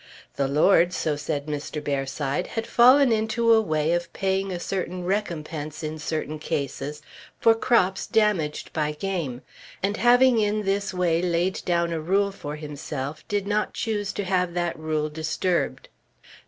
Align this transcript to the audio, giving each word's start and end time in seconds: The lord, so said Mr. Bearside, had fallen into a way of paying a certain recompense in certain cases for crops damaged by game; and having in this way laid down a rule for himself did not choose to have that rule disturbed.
The 0.35 0.47
lord, 0.47 0.93
so 0.93 1.15
said 1.15 1.45
Mr. 1.45 1.79
Bearside, 1.79 2.47
had 2.47 2.65
fallen 2.65 3.11
into 3.11 3.53
a 3.53 3.61
way 3.61 3.93
of 3.93 4.11
paying 4.13 4.51
a 4.51 4.59
certain 4.59 5.03
recompense 5.03 5.83
in 5.83 5.99
certain 5.99 6.39
cases 6.39 7.03
for 7.39 7.53
crops 7.53 8.07
damaged 8.07 8.73
by 8.73 8.93
game; 8.93 9.43
and 9.83 9.97
having 9.97 10.39
in 10.39 10.63
this 10.63 10.91
way 10.91 11.21
laid 11.21 11.61
down 11.65 11.93
a 11.93 12.01
rule 12.01 12.31
for 12.31 12.55
himself 12.55 13.23
did 13.27 13.45
not 13.45 13.75
choose 13.75 14.11
to 14.13 14.23
have 14.23 14.55
that 14.55 14.75
rule 14.79 15.07
disturbed. 15.07 15.87